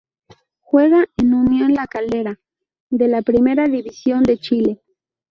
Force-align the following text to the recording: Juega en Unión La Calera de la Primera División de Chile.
Juega 0.61 1.07
en 1.17 1.35
Unión 1.35 1.75
La 1.75 1.85
Calera 1.85 2.39
de 2.89 3.07
la 3.07 3.21
Primera 3.21 3.67
División 3.67 4.23
de 4.23 4.39
Chile. 4.39 4.81